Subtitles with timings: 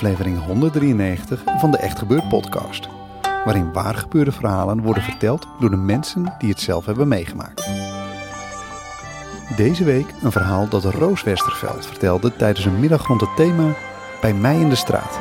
[0.00, 2.88] Aflevering 193 van de Echt Gebeurd podcast.
[3.22, 7.66] Waarin waar gebeurde verhalen worden verteld door de mensen die het zelf hebben meegemaakt.
[9.56, 13.74] Deze week een verhaal dat Roos Westerveld vertelde tijdens een middag rond het thema
[14.20, 15.18] Bij mij in de straat.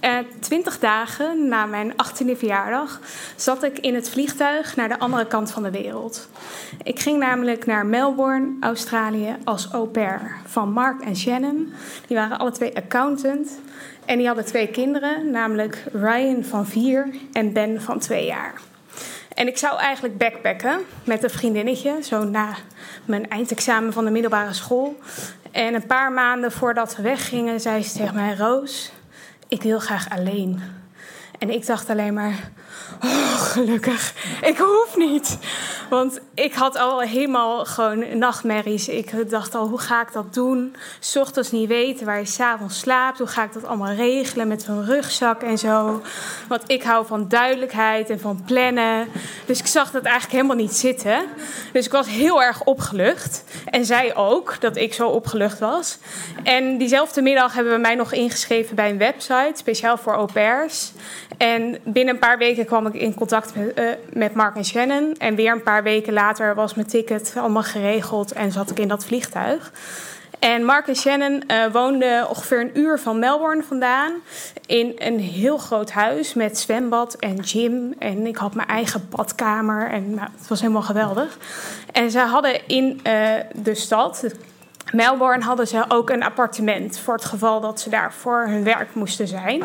[0.00, 3.00] Eh, Twintig dagen na mijn 18e verjaardag
[3.36, 6.28] zat ik in het vliegtuig naar de andere kant van de wereld.
[6.82, 11.72] Ik ging namelijk naar Melbourne, Australië, als au pair van Mark en Shannon.
[12.06, 13.60] Die waren alle twee accountant
[14.04, 18.54] en die hadden twee kinderen, namelijk Ryan van vier en Ben van twee jaar.
[19.34, 22.54] En ik zou eigenlijk backpacken met een vriendinnetje, zo na
[23.04, 24.98] mijn eindexamen van de middelbare school.
[25.50, 28.92] En een paar maanden voordat we weggingen, zei ze tegen mij: Roos,
[29.50, 30.62] ik wil graag alleen.
[31.38, 32.50] En ik dacht alleen maar,
[33.04, 35.38] oh, gelukkig, ik hoef niet.
[35.90, 38.88] Want ik had al helemaal gewoon nachtmerries.
[38.88, 40.76] Ik dacht al, hoe ga ik dat doen?
[41.00, 43.18] S ochtends niet weten waar je s'avonds slaapt.
[43.18, 46.02] Hoe ga ik dat allemaal regelen met zo'n rugzak en zo?
[46.48, 49.08] Want ik hou van duidelijkheid en van plannen.
[49.46, 51.24] Dus ik zag dat eigenlijk helemaal niet zitten.
[51.72, 53.44] Dus ik was heel erg opgelucht.
[53.64, 55.98] En zij ook, dat ik zo opgelucht was.
[56.42, 60.92] En diezelfde middag hebben we mij nog ingeschreven bij een website, speciaal voor au pairs.
[61.38, 65.14] En binnen een paar weken kwam ik in contact met, eh, met Mark en Shannon.
[65.18, 68.88] En weer een paar weken later was mijn ticket allemaal geregeld en zat ik in
[68.88, 69.72] dat vliegtuig.
[70.40, 74.12] En Mark en Shannon eh, woonden ongeveer een uur van Melbourne vandaan.
[74.66, 77.94] In een heel groot huis met zwembad en gym.
[77.98, 79.90] En ik had mijn eigen badkamer.
[79.90, 81.38] En nou, het was helemaal geweldig.
[81.92, 84.24] En ze hadden in eh, de stad,
[84.92, 86.98] Melbourne, hadden ze ook een appartement.
[86.98, 89.62] Voor het geval dat ze daar voor hun werk moesten zijn.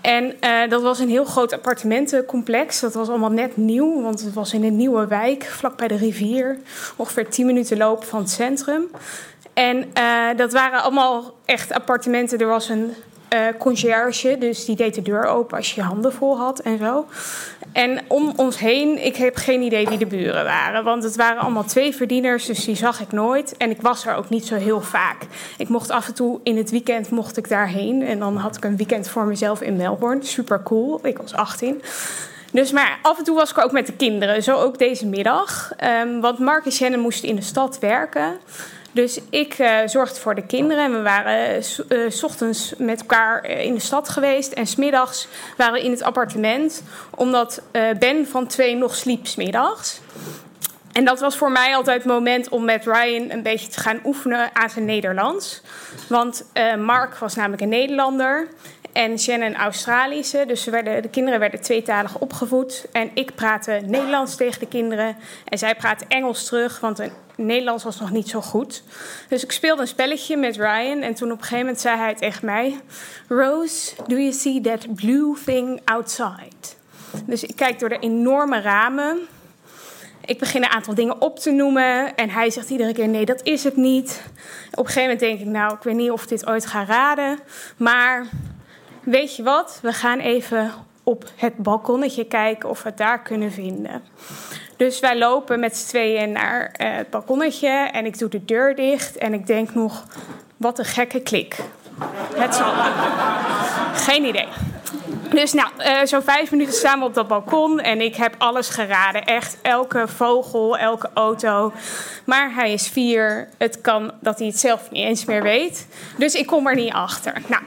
[0.00, 2.80] En eh, dat was een heel groot appartementencomplex.
[2.80, 5.96] Dat was allemaal net nieuw, want het was in een nieuwe wijk, vlak bij de
[5.96, 6.58] rivier.
[6.96, 8.90] Ongeveer 10 minuten loop van het centrum.
[9.52, 12.38] En eh, dat waren allemaal echt appartementen.
[12.38, 12.94] Er was een
[13.28, 16.78] eh conciërge, dus die deed de deur open als je je handen vol had en
[16.78, 17.06] zo.
[17.72, 20.84] En om ons heen, ik heb geen idee wie de buren waren.
[20.84, 23.56] Want het waren allemaal twee verdieners, dus die zag ik nooit.
[23.56, 25.16] En ik was er ook niet zo heel vaak.
[25.56, 28.02] Ik mocht af en toe in het weekend mocht ik daarheen.
[28.02, 30.24] En dan had ik een weekend voor mezelf in Melbourne.
[30.24, 31.00] Super cool.
[31.02, 31.82] Ik was 18.
[32.52, 34.42] Dus maar af en toe was ik ook met de kinderen.
[34.42, 35.72] Zo ook deze middag.
[35.76, 38.38] Ehm, want Mark en Shannon moesten in de stad werken.
[38.98, 40.84] Dus ik eh, zorgde voor de kinderen.
[40.84, 44.52] En we waren eh, eh, s ochtends met elkaar in de stad geweest.
[44.52, 46.82] En smiddags waren we in het appartement.
[47.10, 47.62] Omdat
[47.98, 50.00] Ben van twee nog sliep smiddags.
[50.92, 54.00] En dat was voor mij altijd het moment om met Ryan een beetje te gaan
[54.04, 55.62] oefenen aan zijn Nederlands.
[56.08, 56.44] Want
[56.78, 58.48] Mark was namelijk een Nederlander
[58.98, 60.44] en Shannon Australische.
[60.46, 62.86] Dus werden, de kinderen werden tweetalig opgevoed.
[62.92, 65.16] En ik praatte Nederlands tegen de kinderen.
[65.44, 67.02] En zij praatte Engels terug, want
[67.36, 68.82] Nederlands was nog niet zo goed.
[69.28, 71.02] Dus ik speelde een spelletje met Ryan.
[71.02, 72.80] En toen op een gegeven moment zei hij tegen mij...
[73.28, 76.66] Rose, do you see that blue thing outside?
[77.26, 79.18] Dus ik kijk door de enorme ramen
[80.24, 82.16] ik begin een aantal dingen op te noemen.
[82.16, 84.22] En hij zegt iedere keer: nee, dat is het niet.
[84.70, 86.84] Op een gegeven moment denk ik: nou, ik weet niet of ik dit ooit ga
[86.84, 87.38] raden.
[87.76, 88.26] Maar
[89.10, 89.78] weet je wat?
[89.82, 90.72] We gaan even
[91.02, 94.02] op het balkonnetje kijken of we het daar kunnen vinden.
[94.76, 97.68] Dus wij lopen met z'n tweeën naar eh, het balkonnetje.
[97.68, 99.16] En ik doe de deur dicht.
[99.16, 100.04] En ik denk nog:
[100.56, 101.56] wat een gekke klik.
[102.34, 102.72] Het zal.
[103.94, 104.48] Geen idee.
[105.30, 108.68] Dus nou, eh, zo'n vijf minuten staan we op dat balkon en ik heb alles
[108.68, 109.24] geraden.
[109.24, 111.72] Echt elke vogel, elke auto.
[112.24, 113.48] Maar hij is vier.
[113.58, 115.86] Het kan dat hij het zelf niet eens meer weet.
[116.16, 117.32] Dus ik kom er niet achter.
[117.46, 117.62] Nou,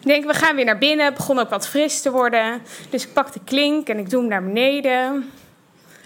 [0.00, 1.06] ik denk, we gaan weer naar binnen.
[1.06, 2.62] Het begon ook wat fris te worden.
[2.90, 5.32] Dus ik pak de klink en ik doe hem naar beneden.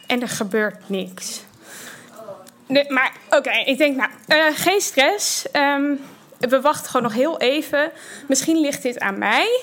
[0.07, 1.43] En er gebeurt niks.
[2.89, 5.51] Maar oké, ik denk, nou, eh, geen stress.
[5.51, 5.93] Ehm,
[6.49, 7.91] we wachten gewoon nog heel even.
[8.29, 9.61] Misschien ligt dit aan mij.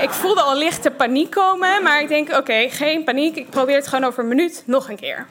[0.00, 3.36] ik voelde al lichte paniek komen, maar ik denk: oké, geen paniek.
[3.36, 5.26] Ik probeer het gewoon over een minuut nog een keer.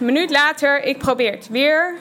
[0.00, 1.94] Een minuut later, ik probeer het weer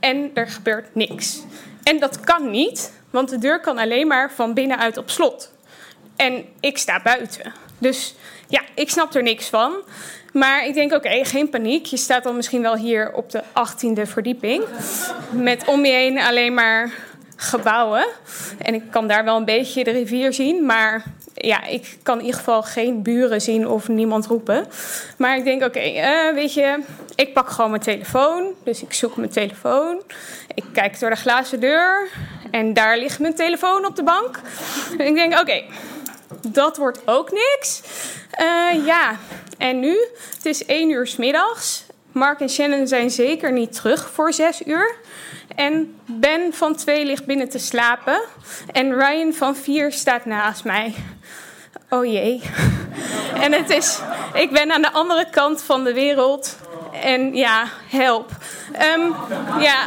[0.00, 1.40] en er gebeurt niks.
[1.82, 5.52] En dat kan niet, want de deur kan alleen maar van binnenuit op slot.
[6.16, 7.52] En ik sta buiten.
[7.78, 8.14] Dus
[8.48, 9.74] ja, ik snap er niks van.
[10.32, 11.86] Maar ik denk, oké, geen paniek.
[11.86, 14.64] Je staat dan misschien wel hier op de 18e verdieping.
[15.30, 16.92] Met om je heen alleen maar
[17.36, 18.06] gebouwen.
[18.58, 20.66] En ik kan daar wel een beetje de rivier zien.
[20.66, 21.04] Maar
[21.34, 24.66] ja, ik kan in ieder geval geen buren zien of niemand roepen.
[25.18, 26.82] Maar ik denk, oké, eh, weet je,
[27.14, 28.52] ik pak gewoon mijn telefoon.
[28.64, 30.02] Dus ik zoek mijn telefoon.
[30.54, 32.08] Ik kijk door de glazen deur.
[32.50, 34.40] En daar ligt mijn telefoon op de bank.
[34.98, 35.62] Ik denk, oké,
[36.48, 37.82] dat wordt ook niks.
[38.40, 39.16] Uh, ja,
[39.58, 39.98] en nu?
[40.34, 41.85] Het is één uur s middags.
[42.16, 44.96] Mark en Shannon zijn zeker niet terug voor zes uur.
[45.56, 48.20] En Ben van twee ligt binnen te slapen.
[48.72, 50.94] En Ryan van vier staat naast mij.
[51.90, 52.42] Oh jee.
[53.40, 54.00] En het is,
[54.34, 56.56] ik ben aan de andere kant van de wereld.
[57.02, 58.30] En ja, help.
[58.96, 59.14] Um,
[59.60, 59.86] ja.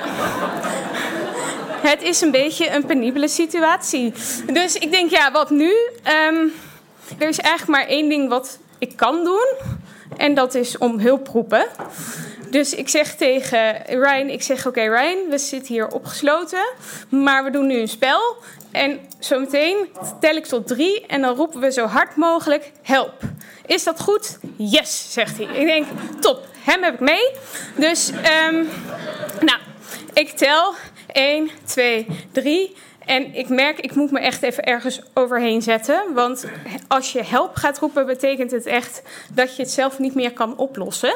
[1.82, 4.14] Het is een beetje een penibele situatie.
[4.54, 5.74] Dus ik denk, ja, wat nu?
[6.28, 6.54] Um,
[7.18, 9.79] er is eigenlijk maar één ding wat ik kan doen.
[10.18, 11.66] En dat is om hulp roepen.
[12.50, 16.66] Dus ik zeg tegen Ryan, ik zeg oké okay, Ryan, we zitten hier opgesloten.
[17.10, 18.36] Maar we doen nu een spel.
[18.72, 19.88] En zometeen
[20.20, 23.14] tel ik tot drie en dan roepen we zo hard mogelijk help.
[23.66, 24.40] Is dat goed?
[24.56, 25.46] Yes, zegt hij.
[25.46, 25.86] Ik denk,
[26.20, 27.32] top, hem heb ik mee.
[27.76, 28.70] Dus, um,
[29.40, 29.60] nou,
[30.14, 30.74] ik tel
[31.12, 32.76] 1, 2, 3.
[33.10, 36.04] En ik merk, ik moet me echt even ergens overheen zetten.
[36.14, 36.46] Want
[36.88, 39.02] als je help gaat roepen, betekent het echt
[39.34, 41.14] dat je het zelf niet meer kan oplossen.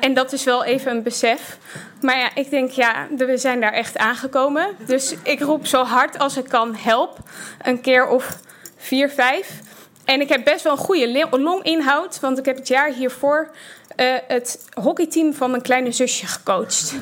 [0.00, 1.58] En dat is wel even een besef.
[2.00, 4.68] Maar ja, ik denk, ja, we zijn daar echt aangekomen.
[4.86, 7.18] Dus ik roep zo hard als ik kan help.
[7.62, 8.38] Een keer of
[8.76, 9.60] vier, vijf.
[10.04, 13.50] En ik heb best wel een goede longinhoud, want ik heb het jaar hiervoor
[13.96, 16.94] uh, het hockeyteam van mijn kleine zusje gecoacht.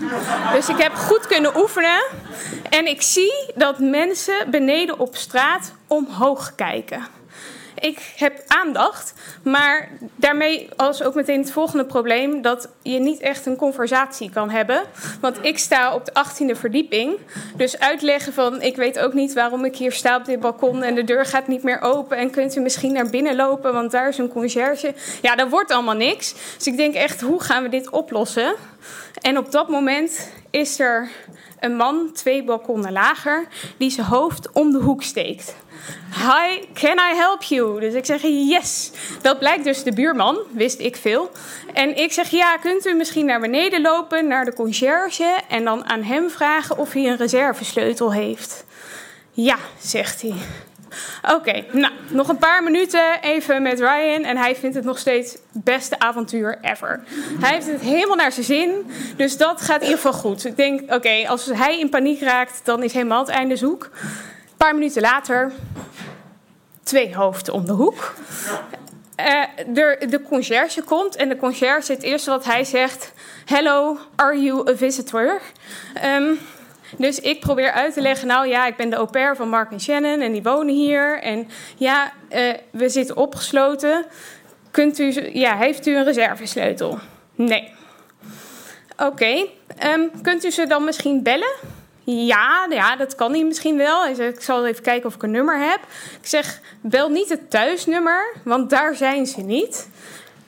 [0.53, 2.03] Dus ik heb goed kunnen oefenen.
[2.71, 7.18] En ik zie dat mensen beneden op straat omhoog kijken
[7.81, 9.15] ik heb aandacht.
[9.43, 12.43] Maar daarmee als ook meteen het volgende probleem...
[12.43, 14.83] dat je niet echt een conversatie kan hebben.
[15.21, 17.19] Want ik sta op de 18e verdieping.
[17.57, 18.63] Dus uitleggen van...
[18.63, 20.83] ik weet ook niet waarom ik hier sta op dit balkon...
[20.83, 22.17] en de deur gaat niet meer open...
[22.17, 23.73] en kunt u misschien naar binnen lopen...
[23.73, 24.95] want daar is een conciërge.
[25.23, 26.35] Ja, dat wordt allemaal niks.
[26.57, 28.55] Dus ik denk echt, hoe gaan we dit oplossen?
[29.21, 31.09] En op dat moment is er
[31.61, 33.47] een man, twee balkonnen lager...
[33.77, 35.55] die zijn hoofd om de hoek steekt...
[36.15, 37.81] Hi, can I help you?
[37.81, 38.91] Dus ik zeg yes.
[39.23, 41.31] Dat blijkt dus de buurman, wist ik veel.
[41.73, 45.85] En ik zeg ja, kunt u misschien naar beneden lopen naar de conciërge en dan
[45.85, 48.65] aan hem vragen of hij een reservesleutel heeft?
[49.41, 50.35] Ja, zegt hij.
[51.35, 54.25] Oké, nou, nog een paar minuten even met Ryan.
[54.25, 57.01] En hij vindt het nog steeds beste avontuur ever.
[57.41, 58.91] Hij heeft het helemaal naar zijn zin.
[59.17, 60.45] Dus dat gaat in ieder geval goed.
[60.45, 63.91] Ik denk, oké, als hij in paniek raakt, dan is helemaal het einde zoek.
[63.93, 65.53] Een paar minuten later,
[66.83, 68.15] twee hoofden om de hoek.
[69.21, 73.13] Uh, de, de conciërge komt en de conciërge, het eerste wat hij zegt...
[73.45, 75.41] Hello, are you a visitor?
[76.05, 76.39] Um,
[76.97, 79.71] dus ik probeer uit te leggen, nou ja, ik ben de au pair van Mark
[79.71, 81.23] en Shannon en die wonen hier.
[81.23, 84.07] En ja, uh, we zitten opgesloten.
[84.71, 86.99] Kunt u, ja, heeft u een reservesleutel?
[87.35, 87.73] Nee.
[88.97, 89.47] Oké,
[89.85, 91.55] um, kunt u ze dan misschien bellen?
[92.05, 94.03] Ja, ja, dat kan hij misschien wel.
[94.03, 95.81] Hij zegt, ik zal even kijken of ik een nummer heb.
[96.21, 99.89] Ik zeg, bel niet het thuisnummer, want daar zijn ze niet.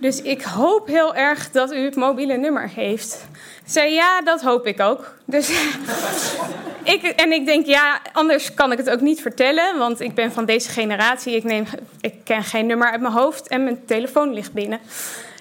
[0.00, 3.26] Dus ik hoop heel erg dat u het mobiele nummer heeft.
[3.64, 5.14] Zei, ja, dat hoop ik ook.
[5.24, 5.50] Dus
[6.94, 9.78] ik, en ik denk, ja, anders kan ik het ook niet vertellen.
[9.78, 11.36] Want ik ben van deze generatie.
[11.36, 11.66] Ik, neem,
[12.00, 14.80] ik ken geen nummer uit mijn hoofd en mijn telefoon ligt binnen.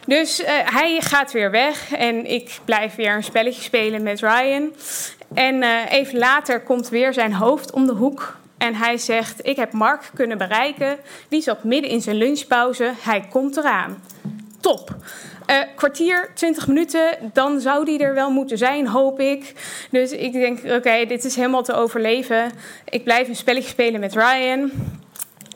[0.06, 4.74] Dus uh, hij gaat weer weg en ik blijf weer een spelletje spelen met Ryan.
[5.34, 8.38] En uh, even later komt weer zijn hoofd om de hoek.
[8.58, 10.98] En hij zegt: Ik heb Mark kunnen bereiken.
[11.28, 12.92] Die zat midden in zijn lunchpauze.
[13.02, 14.04] Hij komt eraan.
[14.60, 14.96] Top.
[15.50, 19.54] Uh, kwartier, 20 minuten, dan zou die er wel moeten zijn, hoop ik.
[19.92, 22.52] Dus ik denk: Oké, dit is helemaal te overleven.
[22.90, 24.72] Ik blijf een spelletje spelen met Ryan.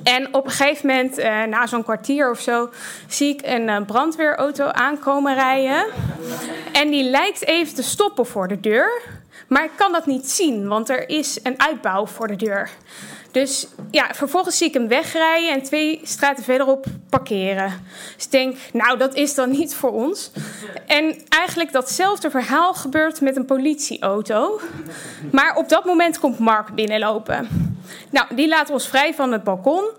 [0.03, 2.69] En op een gegeven moment, uh, na zo'n kwartier of zo,
[3.07, 5.85] zie ik een uh, brandweerauto aankomen rijden.
[6.71, 9.12] En die lijkt even te stoppen voor de deur.
[9.47, 12.69] Maar ik kan dat niet zien, want er is een uitbouw voor de deur.
[13.31, 17.85] Dus ja, vervolgens zie ik hem wegrijden en twee straten verderop parkeren.
[18.15, 20.31] Dus ik denk, nou, dat is dan niet voor ons.
[20.87, 24.61] En eigenlijk datzelfde verhaal gebeurt met een politieauto.
[25.31, 27.47] Maar op dat moment komt Mark binnenlopen.
[28.09, 29.89] Nou, die laat ons vrij van het balkon.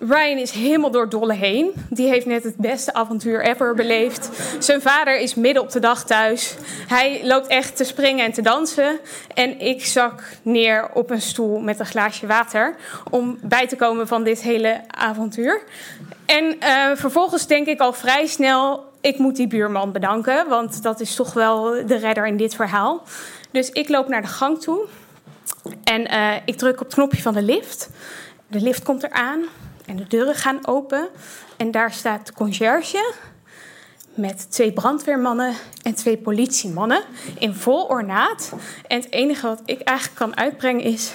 [0.00, 1.72] Ryan is helemaal door dolle heen.
[1.90, 4.30] Die heeft net het beste avontuur ever beleefd.
[4.58, 6.54] Zijn vader is midden op de dag thuis.
[6.88, 8.98] Hij loopt echt te springen en te dansen.
[9.34, 12.76] En ik zak neer op een stoel met een glaasje water.
[13.10, 15.62] Om bij te komen van dit hele avontuur.
[16.26, 20.48] En uh, vervolgens denk ik al vrij snel: ik moet die buurman bedanken.
[20.48, 23.02] Want dat is toch wel de redder in dit verhaal.
[23.50, 24.86] Dus ik loop naar de gang toe.
[25.84, 27.90] En uh, ik druk op het knopje van de lift.
[28.46, 29.44] De lift komt eraan.
[29.88, 31.08] En de deuren gaan open.
[31.56, 33.12] En daar staat de conciërge
[34.14, 37.02] met twee brandweermannen en twee politiemannen
[37.38, 38.52] in vol ornaat.
[38.86, 41.12] En het enige wat ik eigenlijk kan uitbrengen is...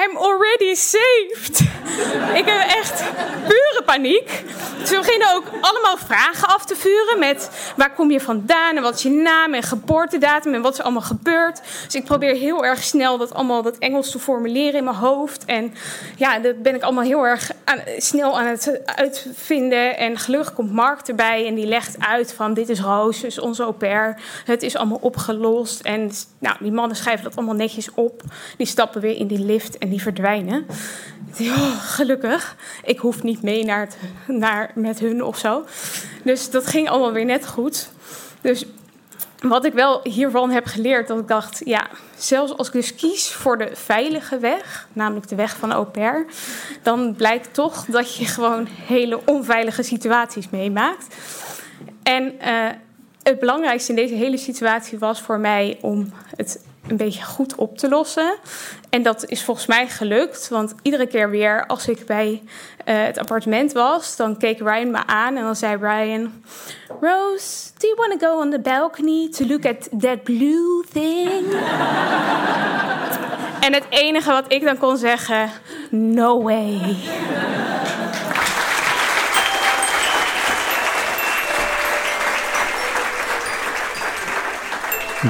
[0.00, 1.60] I'm already saved.
[2.34, 3.04] ik heb echt
[3.46, 4.44] pure paniek.
[4.86, 8.94] Ze beginnen ook allemaal vragen af te vuren met waar kom je vandaan en wat
[8.94, 11.60] is je naam en geboortedatum en wat is er allemaal gebeurd.
[11.84, 15.44] Dus ik probeer heel erg snel dat allemaal dat Engels te formuleren in mijn hoofd.
[15.44, 15.74] En
[16.16, 19.96] ja, dat ben ik allemaal heel erg aan, snel aan het uitvinden.
[19.96, 23.62] En gelukkig komt Mark erbij en die legt uit van dit is Roos, dus onze
[23.62, 24.20] au pair.
[24.44, 25.80] Het is allemaal opgelost.
[25.80, 28.22] En nou, die mannen schrijven dat allemaal netjes op.
[28.56, 30.66] Die stappen weer in die lift en die verdwijnen.
[31.40, 33.96] Oh, gelukkig, ik hoef niet mee naar, het,
[34.26, 35.64] naar met hun of zo.
[36.22, 37.90] Dus dat ging allemaal weer net goed.
[38.40, 38.64] Dus
[39.40, 43.32] wat ik wel hiervan heb geleerd, dat ik dacht, ja, zelfs als ik dus kies
[43.32, 45.86] voor de veilige weg, namelijk de weg van au
[46.82, 51.16] dan blijkt toch dat je gewoon hele onveilige situaties meemaakt.
[52.02, 52.68] En uh,
[53.22, 56.60] het belangrijkste in deze hele situatie was voor mij om het
[56.92, 58.34] een beetje goed op te lossen.
[58.90, 60.48] En dat is volgens mij gelukt.
[60.48, 62.42] Want iedere keer weer als ik bij
[62.84, 66.42] uh, het appartement was, dan keek Ryan me aan en dan zei Ryan:
[67.00, 71.52] Rose, do you want to go on the balcony to look at that blue thing?
[73.66, 75.50] en het enige wat ik dan kon zeggen:
[75.90, 76.96] No way.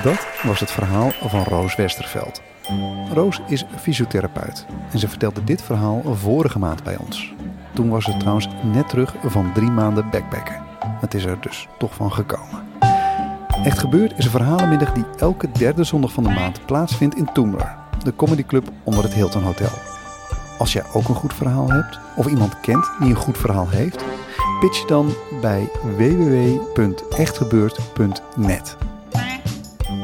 [0.02, 2.42] Dat was het verhaal van Roos Westerveld.
[3.12, 7.34] Roos is fysiotherapeut en ze vertelde dit verhaal vorige maand bij ons.
[7.75, 10.62] Toen was ze trouwens net terug van drie maanden backpacken.
[11.00, 12.62] Het is er dus toch van gekomen.
[13.64, 17.76] Echt gebeurd is een verhalenmiddag die elke derde zondag van de maand plaatsvindt in Toomler,
[18.02, 19.72] de comedyclub onder het Hilton Hotel.
[20.58, 24.04] Als jij ook een goed verhaal hebt of iemand kent die een goed verhaal heeft,
[24.61, 28.76] pitch dan bij www.echtgebeurd.net.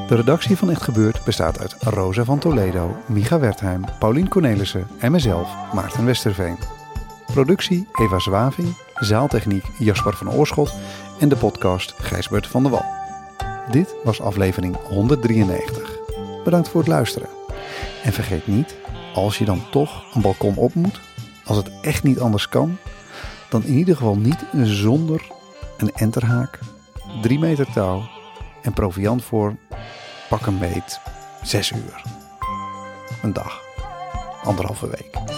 [0.08, 5.12] De redactie van Echt Gebeurd bestaat uit Rosa van Toledo, Micha Wertheim, Paulien Cornelissen en
[5.12, 6.58] mezelf, Maarten Westerveen.
[7.26, 10.74] Productie Eva Zwaving, zaaltechniek Jasper van Oorschot
[11.18, 12.84] en de podcast Gijsbert van der Wal.
[13.70, 15.98] Dit was aflevering 193.
[16.44, 17.28] Bedankt voor het luisteren.
[18.02, 18.76] En vergeet niet,
[19.14, 21.00] als je dan toch een balkon op moet,
[21.44, 22.76] als het echt niet anders kan,
[23.48, 25.26] dan in ieder geval niet zonder
[25.76, 26.58] een enterhaak,
[27.22, 28.02] 3 meter touw
[28.62, 29.56] en proviant voor
[30.28, 31.00] pak een beet
[31.42, 32.02] zes uur.
[33.22, 33.62] Een dag.
[34.42, 35.37] Anderhalve week.